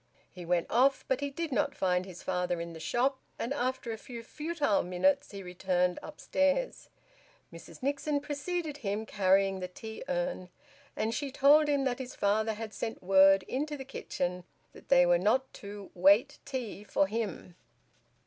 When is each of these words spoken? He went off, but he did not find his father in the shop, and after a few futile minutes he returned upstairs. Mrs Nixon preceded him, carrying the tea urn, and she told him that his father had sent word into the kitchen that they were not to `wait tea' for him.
He 0.31 0.45
went 0.47 0.65
off, 0.71 1.05
but 1.07 1.19
he 1.19 1.29
did 1.29 1.51
not 1.51 1.75
find 1.75 2.07
his 2.07 2.23
father 2.23 2.59
in 2.59 2.73
the 2.73 2.79
shop, 2.79 3.19
and 3.37 3.53
after 3.53 3.91
a 3.91 3.99
few 3.99 4.23
futile 4.23 4.81
minutes 4.81 5.29
he 5.29 5.43
returned 5.43 5.99
upstairs. 6.01 6.89
Mrs 7.53 7.83
Nixon 7.83 8.19
preceded 8.19 8.77
him, 8.77 9.05
carrying 9.05 9.59
the 9.59 9.67
tea 9.67 10.03
urn, 10.09 10.49
and 10.95 11.13
she 11.13 11.31
told 11.31 11.67
him 11.67 11.83
that 11.83 11.99
his 11.99 12.15
father 12.15 12.53
had 12.55 12.73
sent 12.73 13.03
word 13.03 13.43
into 13.43 13.77
the 13.77 13.85
kitchen 13.85 14.43
that 14.73 14.89
they 14.89 15.05
were 15.05 15.19
not 15.19 15.53
to 15.53 15.91
`wait 15.95 16.39
tea' 16.45 16.83
for 16.83 17.05
him. 17.05 17.53